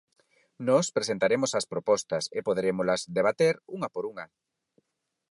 Nós 0.67 0.85
presentaremos 0.97 1.51
as 1.59 1.69
propostas 1.73 2.23
e 2.37 2.39
poderémolas 2.47 3.01
debater 3.17 3.53
unha 3.75 3.89
por 3.95 4.03
unha. 4.11 4.25